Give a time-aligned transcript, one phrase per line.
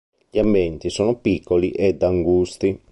[0.31, 2.75] Gli ambienti sono piccoli ed angusti.